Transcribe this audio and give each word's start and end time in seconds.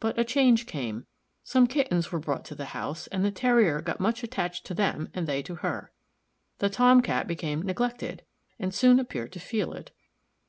But 0.00 0.18
a 0.18 0.24
change 0.24 0.66
came. 0.66 1.06
Some 1.44 1.68
kittens 1.68 2.10
were 2.10 2.18
brought 2.18 2.44
to 2.46 2.56
the 2.56 2.64
house, 2.74 3.06
and 3.06 3.24
the 3.24 3.30
Terrier 3.30 3.80
got 3.80 4.00
much 4.00 4.24
attached 4.24 4.66
to 4.66 4.74
them 4.74 5.08
and 5.14 5.28
they 5.28 5.40
to 5.44 5.54
her. 5.62 5.92
The 6.58 6.68
Tom 6.68 7.00
cat 7.00 7.28
became 7.28 7.62
neglected, 7.62 8.24
and 8.58 8.74
soon 8.74 8.98
appeared 8.98 9.30
to 9.34 9.38
feel 9.38 9.72
it. 9.72 9.92